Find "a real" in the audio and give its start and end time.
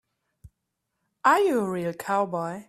1.59-1.93